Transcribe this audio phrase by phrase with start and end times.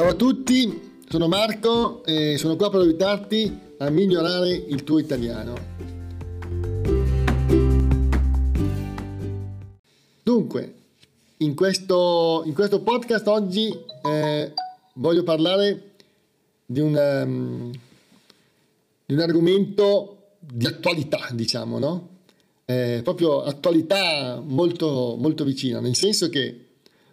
[0.00, 5.52] Ciao a tutti, sono Marco e sono qua per aiutarti a migliorare il tuo italiano.
[10.22, 10.74] Dunque,
[11.36, 14.54] in questo, in questo podcast oggi eh,
[14.94, 15.90] voglio parlare
[16.64, 17.70] di un, um,
[19.04, 22.08] di un argomento di attualità, diciamo, no?
[22.64, 26.68] Eh, proprio attualità molto, molto vicina, nel senso che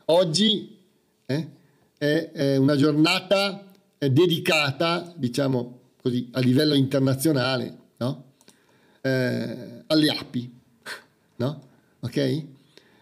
[0.06, 0.78] oggi
[1.26, 1.56] eh,
[1.98, 3.66] è, una giornata
[3.98, 8.24] dedicata, diciamo così, a livello internazionale, no?
[9.02, 10.52] eh, alle api,
[11.38, 11.62] no?
[12.00, 12.44] Ok?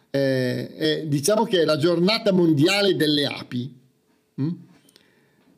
[0.09, 3.76] Eh, diciamo che è la giornata mondiale delle api.
[4.41, 4.49] Mm?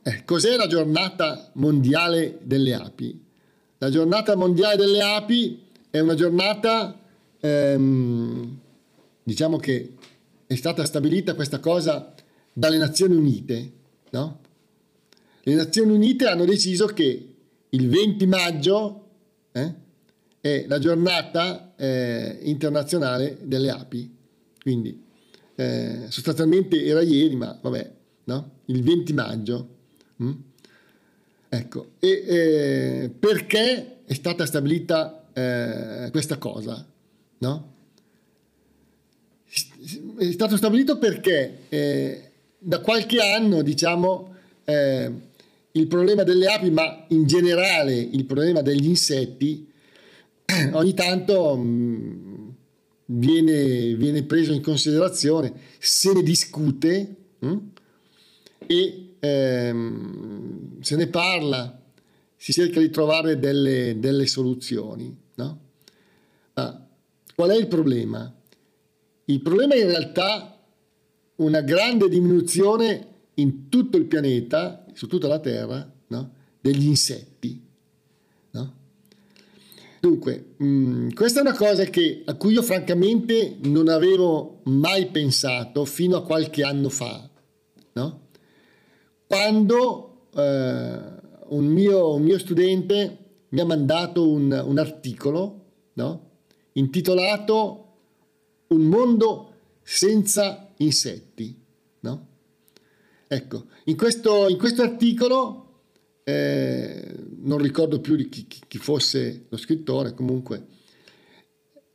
[0.02, 3.24] Eh, cos'è la giornata mondiale delle api?
[3.78, 6.98] La giornata mondiale delle api è una giornata,
[7.40, 8.58] ehm,
[9.22, 9.94] diciamo che
[10.48, 12.16] è stata stabilita questa cosa
[12.58, 13.72] dalle Nazioni Unite,
[14.10, 14.40] no?
[15.44, 17.36] Le Nazioni Unite hanno deciso che
[17.70, 19.08] il 20 maggio
[19.52, 19.74] eh,
[20.42, 24.12] è la giornata eh, internazionale delle api,
[24.60, 25.04] quindi
[25.54, 27.92] eh, sostanzialmente era ieri, ma vabbè,
[28.24, 28.52] no?
[28.66, 29.68] il 20 maggio.
[30.24, 30.32] Mm?
[31.50, 36.84] Ecco, e eh, perché è stata stabilita eh, questa cosa?
[37.38, 37.74] No?
[40.18, 45.12] È stato stabilito perché eh, da qualche anno, diciamo, eh,
[45.72, 49.72] il problema delle api, ma in generale il problema degli insetti,
[50.74, 52.50] ogni tanto mh, mm,
[53.06, 57.58] viene, viene, preso in considerazione, se ne discute mh, mm,
[58.66, 61.82] e ehm, se ne parla,
[62.36, 65.16] si cerca di trovare delle, delle soluzioni.
[65.36, 65.60] No?
[66.54, 66.88] Ma
[67.36, 68.34] qual è il problema?
[69.26, 70.57] Il problema in realtà
[71.38, 76.32] una grande diminuzione in tutto il pianeta, su tutta la Terra, no?
[76.60, 77.62] degli insetti.
[78.52, 78.74] No?
[80.00, 85.08] Dunque, mh, mm, questa è una cosa che, a cui io francamente non avevo mai
[85.08, 87.30] pensato fino a qualche anno fa.
[87.94, 88.22] No?
[89.28, 91.00] Quando eh,
[91.50, 93.18] un, mio, un, mio, studente
[93.50, 95.62] mi ha mandato un, un articolo
[96.78, 97.84] intitolato
[98.68, 101.56] Un mondo senza insetti.
[102.02, 102.28] No?
[103.28, 105.82] Ecco, in questo, in questo articolo,
[106.24, 110.66] eh, non ricordo più di chi, chi, fosse lo scrittore, comunque,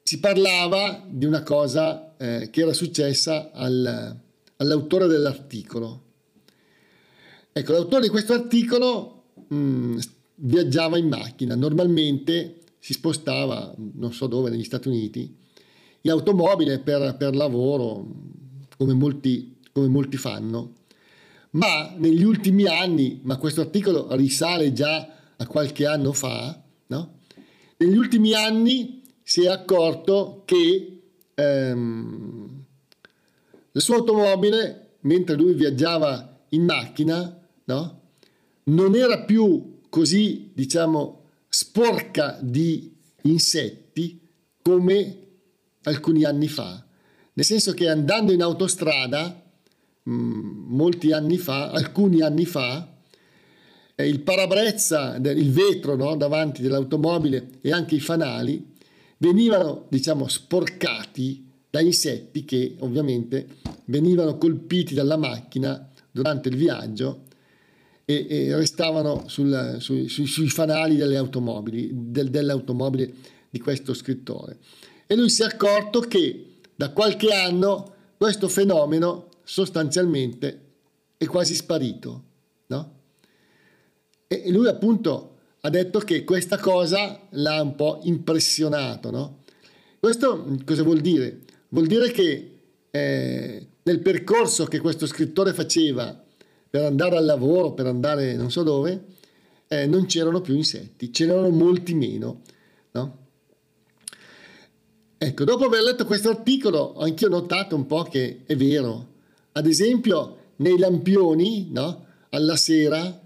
[0.03, 4.19] si parlava di una cosa eh, che era successa al,
[4.57, 6.03] all'autore dell'articolo.
[7.53, 9.99] Ecco, l'autore di questo articolo mh, mm,
[10.37, 15.37] viaggiava in macchina, normalmente si spostava, non so dove, negli Stati Uniti,
[16.01, 18.07] in automobile per, per lavoro,
[18.83, 20.73] come molti, come molti fanno.
[21.51, 27.19] Ma negli ultimi anni, ma questo articolo risale già a qualche anno fa, no?
[27.77, 31.03] negli ultimi anni si è accorto che
[31.35, 32.65] ehm,
[33.71, 38.01] la sua automobile, mentre lui viaggiava in macchina, no?
[38.65, 44.21] non era più così, diciamo, sporca di insetti
[44.61, 45.19] come
[45.83, 46.85] alcuni anni fa
[47.35, 49.43] nel senso che andando in autostrada,
[50.09, 52.93] mm, molti anni fa, alcuni anni fa,
[53.95, 58.71] eh, il parabrezza, il vetro no, davanti dell'automobile e anche i fanali
[59.19, 63.47] venivano, diciamo, sporcati da insetti che ovviamente
[63.87, 67.23] venivano colpiti dalla macchina durante il viaggio
[68.05, 73.11] e, e restavano sul, su, su, sui fanali delle automobili, del, dell'automobile
[73.49, 74.59] di questo scrittore.
[75.07, 76.52] E lui si è accorto che
[76.83, 80.61] da qualche anno questo fenomeno sostanzialmente
[81.17, 82.23] è quasi sparito,
[82.67, 82.93] no?
[84.27, 89.43] E lui appunto ha detto che questa cosa l'ha un po' impressionato, no?
[90.01, 91.43] Questo cosa vuol dire?
[91.69, 92.59] Vuol dire che
[92.91, 96.21] eh, nel percorso che questo scrittore faceva
[96.69, 99.05] per andare al lavoro, per andare non so dove,
[99.69, 102.41] eh, non c'erano più insetti, c'erano molti meno,
[102.91, 103.22] no?
[105.25, 109.07] Ecco, dopo aver letto questo articolo, ho anch'io notato un po' che è vero.
[109.53, 112.07] Ad esempio, nei lampioni, no?
[112.31, 113.23] alla sera,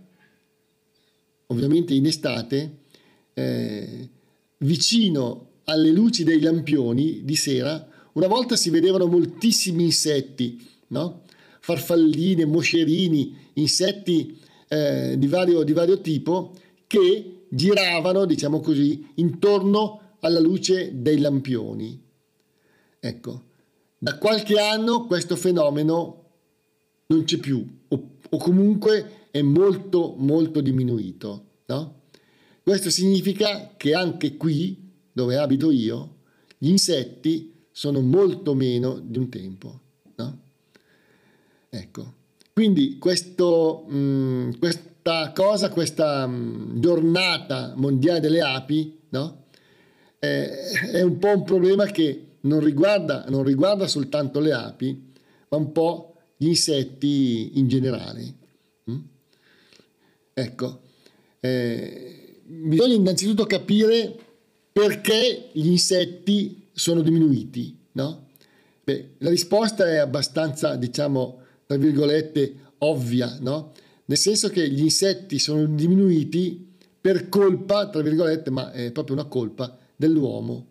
[1.46, 2.80] ovviamente in estate,
[3.32, 4.08] eh,
[4.58, 11.22] vicino alle luci dei lampioni di sera, una volta si vedevano moltissimi insetti, no?
[11.60, 14.38] farfalline, moscerini, insetti
[14.68, 16.52] eh, di, vario, di vario tipo
[16.86, 22.02] che giravano, diciamo così, intorno alla luce dei lampioni.
[22.98, 23.42] Ecco,
[23.98, 26.24] da qualche anno questo fenomeno
[27.06, 31.44] non c'è più o, o comunque è molto molto diminuito.
[31.66, 32.02] No?
[32.62, 36.16] Questo significa che anche qui, dove abito io,
[36.58, 39.80] gli insetti sono molto meno di un tempo.
[40.16, 40.40] No?
[41.68, 42.14] Ecco,
[42.52, 49.44] quindi questo, mh, mm, questa cosa, questa mh, mm, giornata mondiale delle api, no?
[50.18, 50.48] È,
[50.92, 55.12] è, un po' un problema che non riguarda, non riguarda soltanto le api,
[55.48, 58.34] ma un po' gli insetti in generale.
[58.90, 58.98] Mm?
[60.32, 60.80] Ecco,
[61.40, 64.14] eh, bisogna innanzitutto capire
[64.72, 68.28] perché gli insetti sono diminuiti, no?
[68.84, 73.72] Beh, la risposta è abbastanza, diciamo, tra virgolette, ovvia, no?
[74.04, 79.24] Nel senso che gli insetti sono diminuiti per colpa, tra virgolette, ma è proprio una
[79.24, 80.66] colpa dell'uomo,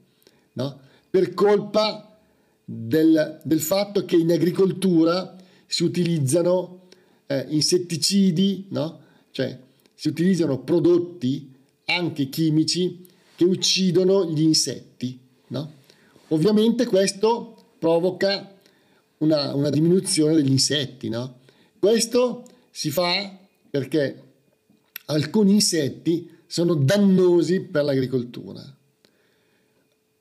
[0.54, 0.80] no?
[1.10, 2.20] Per colpa
[2.64, 5.36] del, del fatto che in agricoltura
[5.66, 6.88] si utilizzano
[7.28, 9.00] eh, insetticidi, no?
[9.32, 9.60] Cioè
[9.94, 11.52] si utilizzano prodotti
[11.86, 13.06] anche chimici
[13.36, 15.20] che uccidono gli insetti.
[15.48, 15.74] No?
[16.30, 18.56] Ovviamente questo provoca
[19.20, 21.10] una, una diminuzione degli insetti.
[21.10, 21.40] No?
[21.80, 23.38] Questo si fa
[23.70, 24.24] perché
[25.06, 28.75] alcuni insetti sono dannosi per l'agricoltura.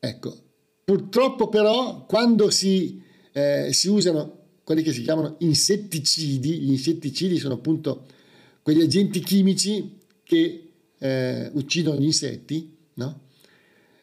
[0.05, 0.37] Ecco,
[0.85, 3.03] purtroppo però quando si,
[3.33, 8.05] eh, si usano quelli che si chiamano insetticidi, gli insetticidi sono appunto
[8.61, 13.21] quegli agenti chimici che eh, uccidono gli insetti, no?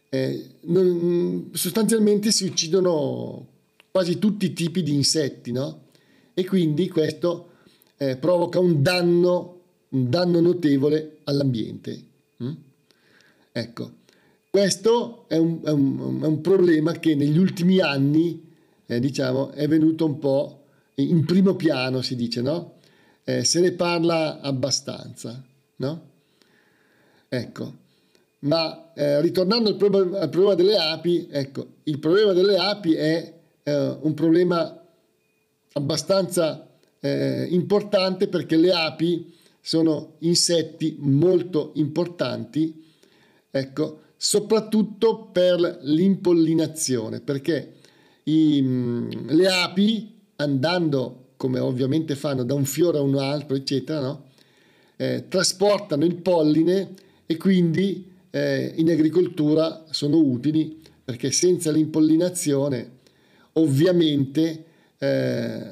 [0.09, 3.47] eh, non, sostanzialmente si uccidono
[3.91, 5.89] quasi tutti i tipi di insetti, no?
[6.33, 7.51] E quindi questo
[7.97, 12.05] eh, provoca un danno, un danno notevole all'ambiente.
[12.41, 12.53] Mm?
[13.51, 13.91] Ecco,
[14.51, 18.51] questo è un, è, un, è un, problema che negli ultimi anni,
[18.85, 20.65] eh, diciamo, è venuto un po'
[20.95, 22.73] in primo piano, si dice, no?
[23.23, 25.41] Eh, se ne parla abbastanza,
[25.77, 26.09] no?
[27.29, 27.73] Ecco,
[28.39, 33.33] ma eh, ritornando al problema, al problema, delle api, ecco, il problema delle api è
[33.63, 34.85] eh, un problema
[35.73, 36.67] abbastanza
[36.99, 42.83] eh, importante perché le api sono insetti molto importanti,
[43.49, 47.73] ecco, soprattutto per l'impollinazione, perché
[48.25, 53.99] i, mm, le api andando, come ovviamente fanno, da un fiore a un altro, eccetera,
[53.99, 54.25] no?
[54.95, 56.93] Eh, trasportano il polline
[57.25, 62.99] e quindi eh, in agricoltura sono utili perché senza l'impollinazione
[63.53, 64.65] ovviamente
[64.99, 65.71] eh,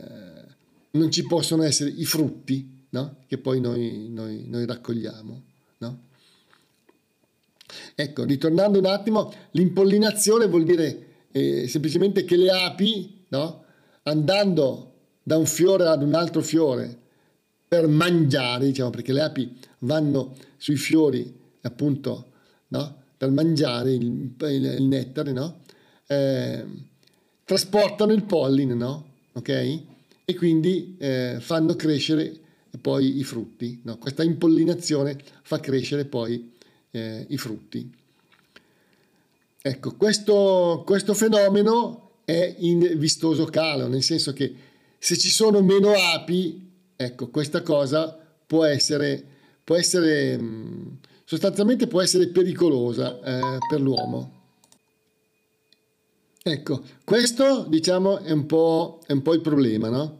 [0.89, 3.17] non ci possono essere i frutti no?
[3.27, 5.43] che poi noi, noi, noi raccogliamo.
[5.77, 6.07] No?
[7.95, 13.63] Ecco, ritornando un attimo, l'impollinazione vuol dire eh, semplicemente che le api, no?
[14.03, 14.93] andando
[15.23, 16.97] da un fiore ad un altro fiore
[17.67, 22.31] per mangiare, diciamo, perché le api vanno sui fiori appunto
[22.69, 22.95] no?
[23.15, 25.59] per mangiare il, il, il nettare, no?
[26.07, 26.65] eh,
[27.43, 29.05] trasportano il polline, no?
[29.33, 29.81] ok?
[30.25, 32.33] E quindi eh, fanno crescere
[32.81, 33.81] poi i frutti.
[33.83, 33.97] No?
[33.97, 36.53] Questa impollinazione fa crescere poi
[36.91, 37.91] eh, i frutti.
[39.61, 44.53] Ecco, questo, questo fenomeno è in vistoso calo, nel senso che
[44.97, 49.23] se ci sono meno api, ecco, questa cosa può essere,
[49.63, 54.37] può essere mh, sostanzialmente può essere pericolosa eh, per l'uomo.
[56.41, 60.19] Ecco, questo diciamo è un po', è un po il problema, no?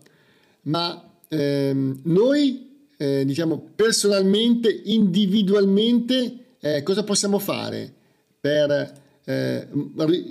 [0.64, 7.94] Ma ehm, noi, eh, diciamo, personalmente, individualmente, eh, cosa possiamo fare
[8.40, 9.68] per eh,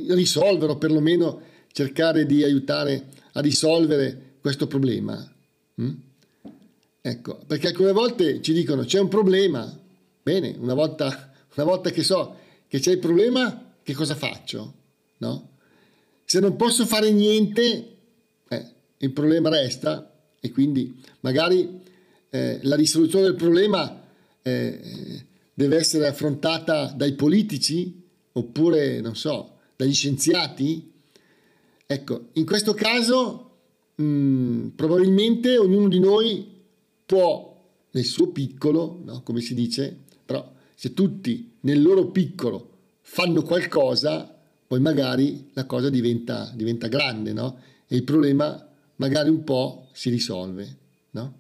[0.09, 1.41] risolvere o perlomeno
[1.73, 5.35] cercare di aiutare a risolvere questo problema?
[5.81, 5.95] Mm?
[7.01, 9.79] Ecco, perché alcune volte ci dicono c'è un problema,
[10.29, 12.37] Bene, una volta, una volta che so
[12.69, 14.75] che c'è il problema, che cosa faccio?
[15.19, 15.53] No?
[16.23, 17.97] Se non posso fare niente,
[18.47, 18.67] eh,
[18.99, 21.81] il problema resta e quindi magari
[22.29, 24.03] eh, la risoluzione del problema
[24.43, 25.27] eh,
[25.59, 28.01] deve essere affrontata dai politici
[28.31, 30.93] oppure, non so, dagli scienziati.
[31.85, 33.57] Ecco, in questo caso
[33.97, 36.47] mh, mm, probabilmente ognuno di noi
[37.05, 37.61] può,
[37.91, 44.33] nel suo piccolo, no, come si dice, però se tutti nel loro piccolo fanno qualcosa,
[44.65, 47.59] poi magari la cosa diventa, diventa grande, no?
[47.89, 48.65] E il problema
[48.97, 50.77] magari un po' si risolve,
[51.11, 51.35] no?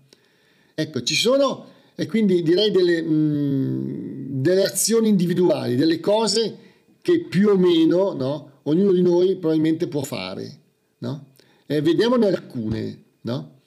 [0.74, 6.56] Ecco, ci sono, e quindi direi delle, mh, mm, delle azioni individuali, delle cose
[7.02, 8.60] che più o meno, no?
[8.62, 10.60] Ognuno di noi probabilmente può fare,
[10.98, 11.32] no?
[11.66, 13.62] E vediamone alcune, no?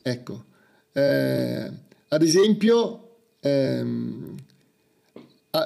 [0.00, 0.44] Ecco,
[0.94, 1.70] eh,
[2.08, 4.36] ad esempio, ehm,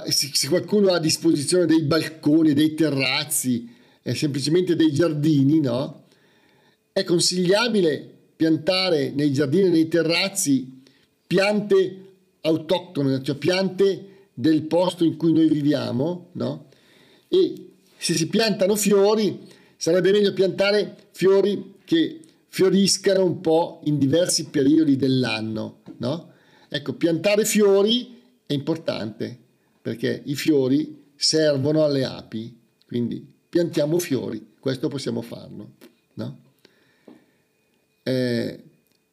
[0.09, 3.73] se qualcuno ha a disposizione dei balconi, dei terrazzi,
[4.03, 6.07] eh, semplicemente dei giardini, no?
[6.93, 10.83] È consigliabile piantare nei giardini e nei terrazzi
[11.26, 12.12] piante
[12.43, 16.66] autoctone, cioè piante del posto in cui noi viviamo, no?
[17.28, 19.40] E se si piantano fiori,
[19.76, 26.33] sarebbe meglio piantare fiori che fioriscano un po' in diversi periodi dell'anno, no?
[26.69, 29.38] Ecco, piantare fiori è importante
[29.81, 35.73] perché i fiori servono alle api, quindi piantiamo fiori, questo possiamo farlo,
[36.14, 36.38] no?
[38.02, 38.62] Eh,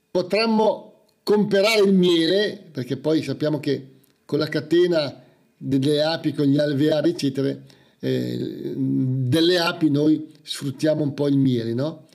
[0.09, 0.90] potremmo
[1.31, 5.23] comprare il miele, perché poi sappiamo che con la catena
[5.55, 7.57] delle api, con gli alveari, eccetera,
[8.01, 12.07] eh, delle api noi sfruttiamo un po' il miele, no?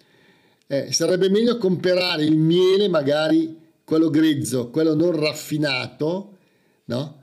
[0.67, 6.37] Eh, sarebbe meglio comprare il miele, magari quello grezzo, quello non raffinato,
[6.85, 7.23] no?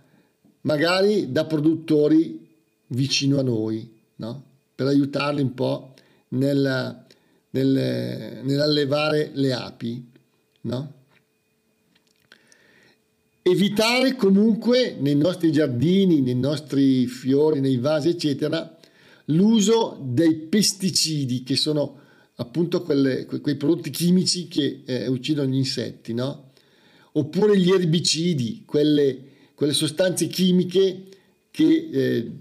[0.61, 2.49] Magari da produttori
[2.87, 4.43] vicino a noi, no?
[4.73, 5.93] Per aiutarli un po'
[6.29, 7.05] nel,
[7.51, 10.11] nel, nell'allevare le api,
[10.61, 11.01] no?
[13.45, 18.79] Evitare comunque nei nostri giardini, nei nostri fiori, nei vasi, eccetera,
[19.25, 21.99] l'uso dei pesticidi che sono
[22.35, 26.51] appunto quelle, quei prodotti chimici che eh, uccidono gli insetti, no?
[27.11, 29.19] Oppure gli erbicidi, quelle,
[29.53, 31.07] quelle sostanze chimiche
[31.51, 32.31] che eh,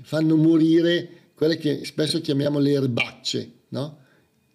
[0.00, 3.98] fanno morire quelle che spesso chiamiamo le erbacce, no?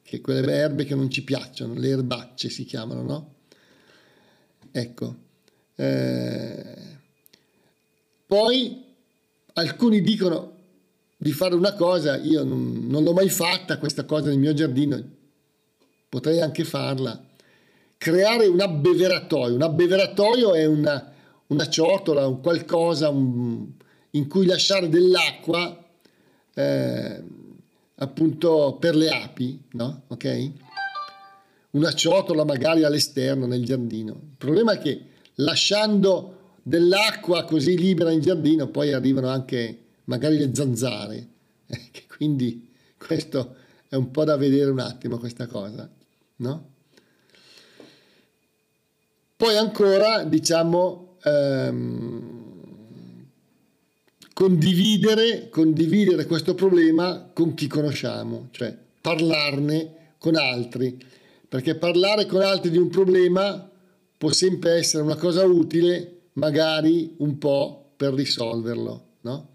[0.01, 3.33] Che quelle erbe che non ci piacciono, le erbacce si chiamano, no?
[4.71, 5.24] Ecco.
[5.75, 6.75] Eh,
[8.25, 8.83] poi
[9.53, 10.53] alcuni dicono
[11.17, 15.01] di fare una cosa, io non, non l'ho mai fatta questa cosa nel mio giardino,
[16.09, 17.23] potrei anche farla.
[17.97, 19.55] Creare un abbeveratoio.
[19.55, 21.13] Un abbeveratoio è una,
[21.47, 23.67] una ciotola, un qualcosa un,
[24.11, 25.83] in cui lasciare dell'acqua
[26.53, 27.23] eh,
[27.95, 30.03] appunto per le api, no?
[30.07, 30.51] Ok?
[31.71, 34.13] Una ciotola magari all'esterno nel giardino.
[34.13, 35.05] Il problema è che
[35.35, 41.27] lasciando dell'acqua così libera in giardino, poi arrivano anche magari le zanzare.
[42.15, 43.55] Quindi questo
[43.87, 45.89] è un po' da vedere un attimo questa cosa,
[46.37, 46.69] no?
[49.37, 52.35] Poi ancora, diciamo, ehm,
[54.33, 60.97] condividere, condividere questo problema con chi conosciamo, cioè parlarne con altri,
[61.47, 63.69] perché parlare con altri di un problema
[64.17, 69.49] può sempre essere una cosa utile, magari un po' per risolverlo, no?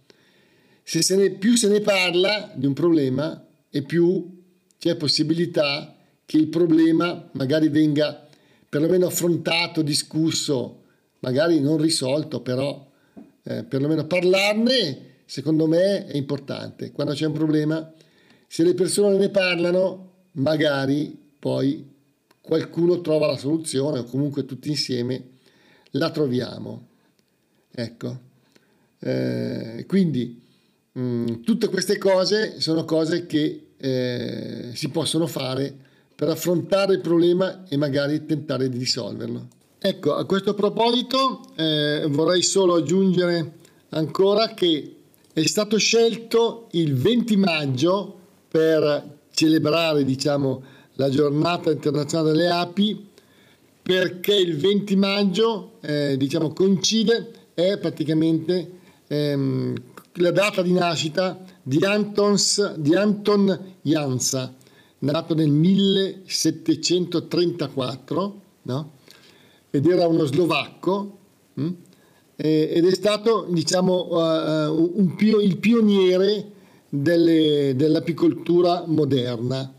[0.82, 4.38] Se se ne, più se ne parla di un problema e più
[4.78, 8.26] c'è possibilità che il problema magari venga
[8.68, 10.82] perlomeno affrontato, discusso,
[11.20, 12.88] magari non risolto, però
[13.42, 16.90] eh, perlomeno parlarne secondo me è importante.
[16.92, 17.92] Quando c'è un problema,
[18.46, 21.88] se le persone ne parlano, magari poi
[22.40, 25.22] qualcuno trova la soluzione o comunque tutti insieme
[25.92, 26.88] la troviamo.
[27.70, 28.18] Ecco,
[28.98, 30.40] eh, quindi
[30.92, 35.74] mh, mm, tutte queste cose sono cose che eh, si possono fare
[36.14, 39.48] per affrontare il problema e magari tentare di risolverlo.
[39.78, 43.52] Ecco, a questo proposito eh, vorrei solo aggiungere
[43.90, 44.96] ancora che
[45.32, 48.18] è stato scelto il 20 maggio
[48.48, 50.62] per celebrare, diciamo,
[50.94, 53.08] la giornata internazionale delle api
[53.82, 58.78] perché il 20 maggio eh, diciamo, coincide, è praticamente
[59.08, 59.74] ehm,
[60.14, 64.54] la data di nascita di, Antons, di Anton Jansa,
[64.98, 68.90] nato nel 1734, no?
[69.70, 71.18] ed era uno slovacco,
[71.54, 71.64] mh?
[71.64, 71.74] Hm?
[72.36, 76.52] ed è stato diciamo, uh, un, il pioniere
[76.88, 79.74] delle, dell'apicoltura moderna.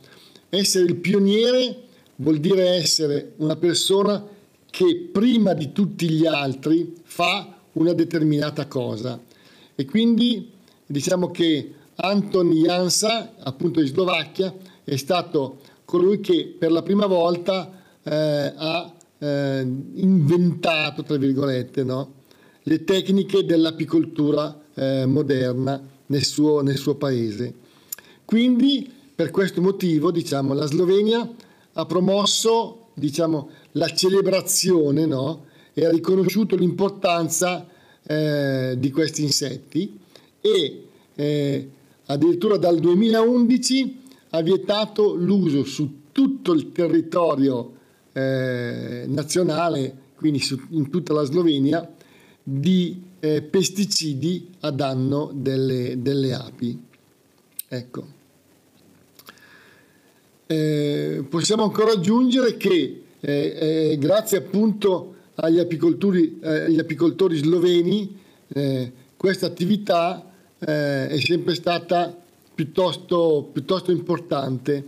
[0.53, 1.83] Essere il pioniere
[2.17, 4.21] vuol dire essere una persona
[4.69, 9.17] che prima di tutti gli altri fa una determinata cosa.
[9.73, 10.51] E quindi
[10.85, 14.53] diciamo che Anton Jansa, appunto di Slovacchia,
[14.83, 17.71] è stato colui che per la prima volta
[18.03, 22.13] eh, ha eh, inventato, tra virgolette, no?
[22.63, 27.53] le tecniche dell'apicoltura eh, moderna nel suo, nel suo paese.
[28.25, 31.31] Quindi per questo motivo, diciamo, la Slovenia
[31.73, 35.45] ha promosso, diciamo, la celebrazione, no?
[35.73, 37.67] E ha riconosciuto l'importanza
[38.01, 39.95] eh, di questi insetti
[40.41, 41.69] e eh,
[42.07, 43.99] addirittura dal 2011
[44.31, 47.73] ha vietato l'uso su tutto il territorio
[48.13, 51.87] eh, nazionale, quindi su, in tutta la Slovenia,
[52.41, 56.83] di eh, pesticidi a danno delle, delle api.
[57.67, 58.20] Ecco.
[60.51, 68.19] Eh, possiamo ancora aggiungere che eh, eh, grazie appunto agli apicoltori, eh, agli apicoltori sloveni
[69.15, 70.29] questa attività
[70.59, 72.13] è sempre stata
[72.53, 74.83] piuttosto, piuttosto importante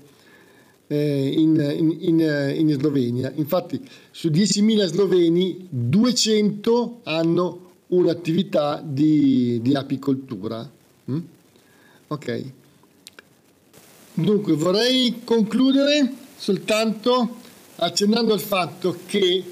[0.88, 3.32] in, in, in, in, Slovenia.
[3.36, 3.79] Infatti
[4.12, 10.70] su 10.000 sloveni 200 hanno un'attività di, di apicoltura.
[11.10, 11.20] Mm?
[12.08, 12.51] Ok.
[14.15, 17.38] Dunque vorrei concludere soltanto
[17.77, 19.43] accennando al fatto che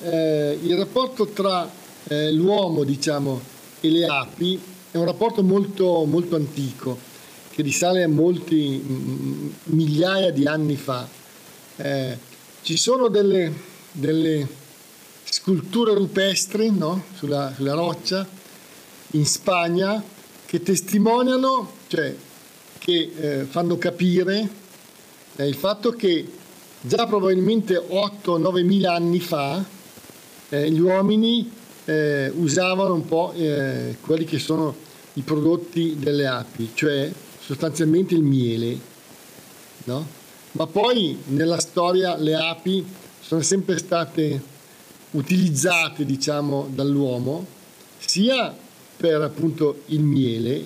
[0.00, 1.66] eh, il rapporto tra
[2.08, 3.40] eh, l'uomo diciamo,
[3.80, 4.60] e le api
[4.90, 6.98] è un rapporto molto, molto antico
[7.50, 11.08] che risale a molti m- migliaia di anni fa.
[11.76, 12.18] Eh,
[12.60, 13.50] ci sono delle,
[13.92, 14.46] delle
[15.24, 17.02] sculture rupestri no?
[17.14, 18.28] sulla, sulla, roccia
[19.12, 20.02] in Spagna
[20.44, 22.14] che testimoniano, cioè
[22.78, 24.48] che eh, fanno capire
[25.36, 26.26] eh, il fatto che
[26.80, 29.64] già probabilmente 8-9 mila anni fa
[30.48, 31.50] eh, gli uomini
[31.84, 34.74] eh, usavano un po' eh, quelli che sono
[35.14, 38.78] i prodotti delle api, cioè sostanzialmente il miele,
[39.84, 40.06] no?
[40.52, 42.84] Ma poi nella storia le api
[43.20, 44.40] sono sempre state
[45.12, 47.46] utilizzate, diciamo, dall'uomo
[47.98, 48.54] sia
[48.96, 50.64] per appunto il miele,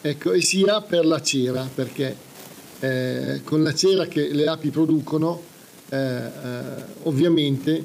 [0.00, 2.16] ecco, e sia per la cera, perché
[2.80, 5.42] eh, con la cera che le api producono,
[5.88, 6.30] eh, eh,
[7.02, 7.84] ovviamente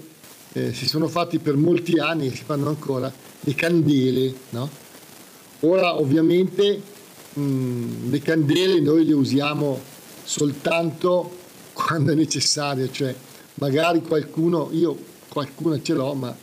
[0.53, 4.33] eh, si sono fatti per molti anni e si fanno ancora le candele.
[4.51, 4.69] No?
[5.61, 6.81] Ora ovviamente
[7.33, 9.79] mh, le candele noi le usiamo
[10.23, 11.43] soltanto
[11.73, 13.13] quando è necessario, cioè
[13.55, 16.35] magari qualcuno, io qualcuna ce l'ho, ma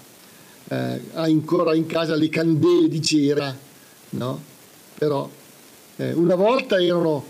[0.68, 0.74] eh,
[1.14, 3.56] ha ancora in casa le candele di cera,
[4.10, 4.42] no?
[4.98, 5.28] Però
[5.96, 7.24] eh, una volta erano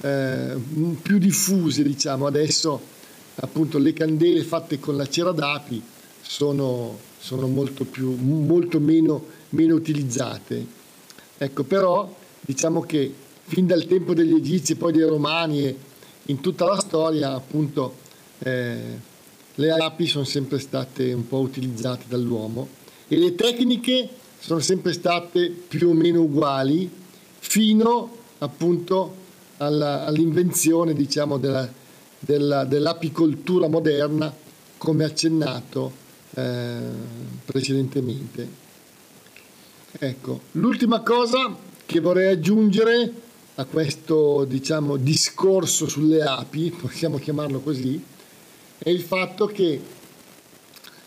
[0.00, 0.56] eh,
[1.02, 2.80] più diffuse, diciamo, adesso
[3.36, 5.82] appunto le candele fatte con la cera d'api
[6.20, 10.66] sono, sono molto, più, molto meno, meno utilizzate.
[11.38, 13.12] Ecco, però diciamo che
[13.44, 15.76] fin dal tempo degli Egizi, poi dei Romani e
[16.26, 17.94] in tutta la storia, appunto,
[18.40, 19.06] eh,
[19.54, 22.68] le api sono sempre state un po' utilizzate dall'uomo
[23.08, 26.88] e le tecniche sono sempre state più o meno uguali
[27.38, 29.14] fino appunto
[29.58, 31.68] alla, all'invenzione diciamo, della,
[32.18, 34.32] della, dell'apicoltura moderna
[34.76, 35.92] come accennato
[36.34, 36.78] eh,
[37.44, 38.66] precedentemente.
[39.98, 43.12] Ecco, l'ultima cosa che vorrei aggiungere
[43.54, 48.00] a questo diciamo, discorso sulle api, possiamo chiamarlo così,
[48.78, 49.80] è il fatto che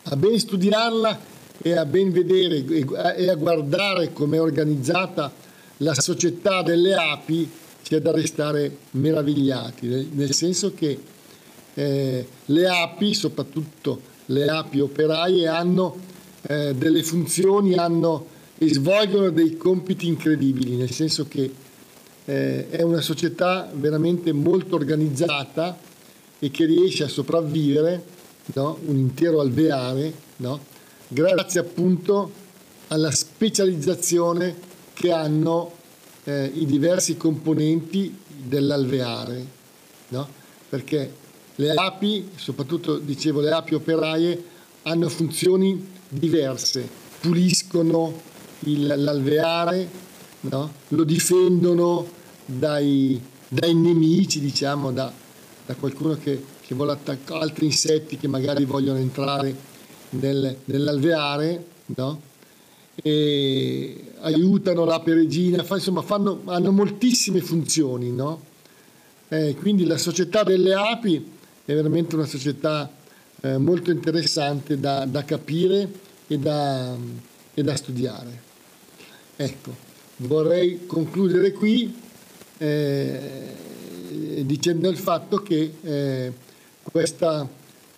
[0.04, 1.20] a ben studiarla
[1.62, 5.32] e a ben vedere e a guardare come è organizzata
[5.82, 7.50] la società delle api
[7.84, 11.00] c'è da restare meravigliati, nel senso che
[11.74, 15.98] eh, le api, soprattutto le api operaie, hanno
[16.44, 21.52] eh, delle funzioni hanno, e svolgono dei compiti incredibili, nel senso che
[22.26, 25.78] eh, è una società veramente molto organizzata
[26.38, 28.04] e che riesce a sopravvivere
[28.54, 28.78] no?
[28.86, 30.60] un intero alveare no?
[31.08, 32.32] grazie appunto
[32.88, 35.72] alla specializzazione che hanno
[36.24, 39.46] eh, i diversi componenti dell'alveare,
[40.10, 40.28] no?
[40.70, 41.14] perché
[41.56, 44.44] le api, soprattutto dicevo le api operaie,
[44.84, 46.88] hanno funzioni diverse,
[47.20, 48.20] puliscono
[48.62, 49.90] il, l'alveare,
[50.42, 50.72] no?
[50.90, 52.08] lo difendono
[52.46, 55.12] dai, dai nemici, diciamo, da,
[55.66, 59.56] da qualcuno che, che, vuole attaccare altri insetti che magari vogliono entrare
[60.12, 62.30] nel, nell'alveare, no?
[62.96, 68.12] E aiutano la peregina, insomma fanno, hanno moltissime funzioni.
[68.12, 68.50] No?
[69.30, 71.32] Eh, quindi la società delle api
[71.64, 72.92] è veramente una società
[73.42, 75.90] eh, molto interessante da, da capire
[76.28, 76.96] e da,
[77.54, 78.50] e da, studiare.
[79.36, 79.76] Ecco,
[80.18, 81.98] vorrei concludere qui
[82.58, 83.56] eh,
[84.44, 86.34] dicendo il fatto che eh,
[86.84, 87.48] questa,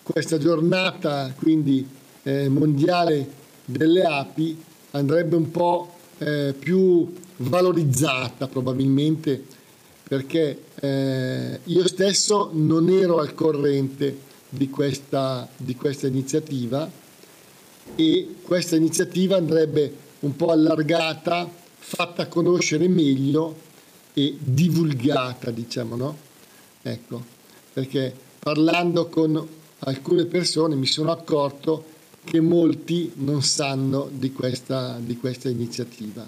[0.03, 1.87] questa, giornata quindi,
[2.23, 4.57] eh, mondiale delle api
[4.95, 9.43] andrebbe un po' eh, più valorizzata probabilmente
[10.07, 16.89] perché eh, io stesso non ero al corrente di questa, di questa iniziativa
[17.95, 23.55] e questa iniziativa andrebbe un po' allargata, fatta conoscere meglio
[24.13, 26.17] e divulgata, diciamo, no?
[26.81, 27.23] Ecco,
[27.73, 29.47] perché parlando con
[29.79, 31.83] alcune persone mi sono accorto
[32.23, 36.27] che molti non sanno di questa, di questa iniziativa.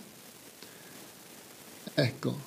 [1.93, 2.37] Ecco,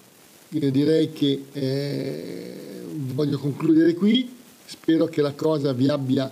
[0.50, 6.30] io direi che eh, voglio concludere qui, spero che la cosa vi abbia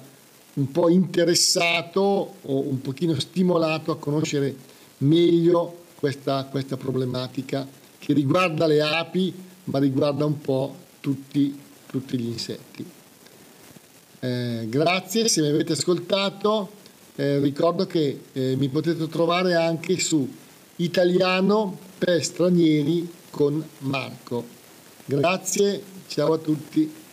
[0.54, 4.54] un po' interessato o un pochino stimolato a conoscere
[4.98, 7.66] meglio questa, questa problematica
[7.98, 12.86] che riguarda le api ma riguarda un po' tutti, tutti gli insetti.
[14.20, 16.70] Eh, grazie se mi avete ascoltato,
[17.16, 20.28] eh, ricordo che eh, mi potete trovare anche su
[20.76, 24.44] italiano per stranieri con Marco.
[25.04, 27.04] Grazie, ciao a tutti.